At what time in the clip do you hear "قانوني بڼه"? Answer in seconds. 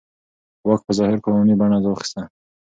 1.25-1.77